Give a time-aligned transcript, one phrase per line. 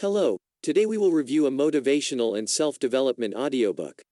[0.00, 4.02] Hello, today we will review a motivational and self development audiobook.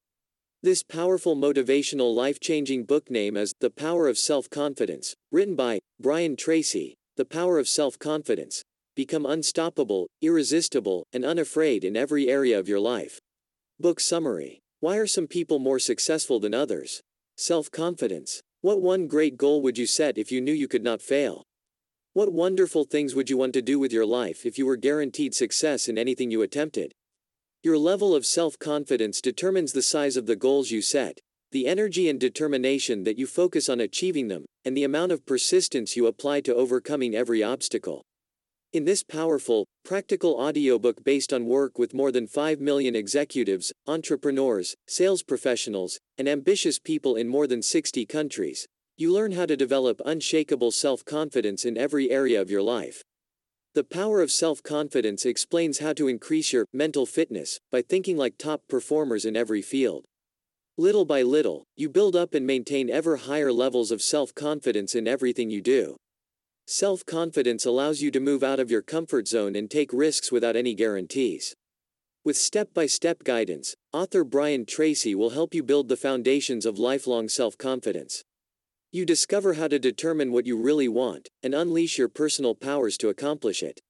[0.63, 5.81] This powerful motivational life changing book name is The Power of Self Confidence, written by
[6.01, 6.95] Brian Tracy.
[7.19, 8.63] The Power of Self Confidence.
[8.97, 13.21] Become unstoppable, irresistible, and unafraid in every area of your life.
[13.79, 17.03] Book summary Why are some people more successful than others?
[17.37, 18.41] Self confidence.
[18.63, 21.45] What one great goal would you set if you knew you could not fail?
[22.15, 25.35] What wonderful things would you want to do with your life if you were guaranteed
[25.35, 26.93] success in anything you attempted?
[27.65, 31.19] Your level of self confidence determines the size of the goals you set,
[31.51, 35.97] the energy and determination that you focus on achieving them, and the amount of persistence
[35.97, 38.05] you apply to overcoming every obstacle.
[38.73, 44.77] In this powerful, practical audiobook based on work with more than 5 million executives, entrepreneurs,
[44.87, 50.01] sales professionals, and ambitious people in more than 60 countries, you learn how to develop
[50.05, 53.03] unshakable self confidence in every area of your life.
[53.75, 58.39] The power of self confidence explains how to increase your mental fitness by thinking like
[58.39, 60.05] top performers in every field.
[60.79, 65.09] Little by little, you build up and maintain ever higher levels of self confidence in
[65.09, 65.97] everything you do.
[66.67, 70.55] Self confidence allows you to move out of your comfort zone and take risks without
[70.55, 71.53] any guarantees.
[72.25, 76.79] With step by step guidance, author Brian Tracy will help you build the foundations of
[76.79, 78.23] lifelong self confidence.
[78.95, 83.09] You discover how to determine what you really want and unleash your personal powers to
[83.09, 83.81] accomplish it.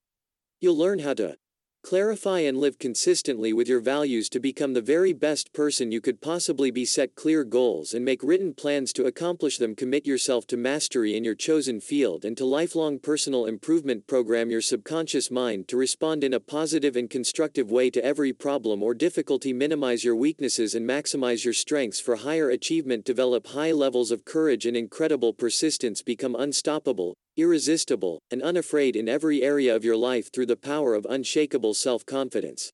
[0.62, 1.36] You'll learn how to
[1.84, 6.22] clarify and live consistently with your values to become the very best person you could
[6.22, 6.84] possibly be.
[6.84, 9.76] Set clear goals and make written plans to accomplish them.
[9.76, 14.06] Commit yourself to mastery in your chosen field and to lifelong personal improvement.
[14.06, 18.82] Program your subconscious mind to respond in a positive and constructive way to every problem
[18.82, 19.52] or difficulty.
[19.52, 23.04] Minimize your weaknesses and maximize your strengths for higher achievement.
[23.04, 26.00] Develop high levels of courage and incredible persistence.
[26.00, 31.06] Become unstoppable, irresistible, and unafraid in every area of your life through the power of
[31.08, 32.70] unshakable self confidence.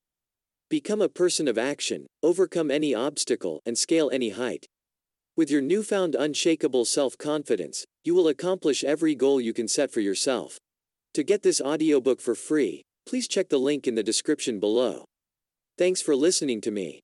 [0.69, 4.67] Become a person of action, overcome any obstacle, and scale any height.
[5.37, 10.01] With your newfound unshakable self confidence, you will accomplish every goal you can set for
[10.01, 10.59] yourself.
[11.15, 15.05] To get this audiobook for free, please check the link in the description below.
[15.77, 17.01] Thanks for listening to me.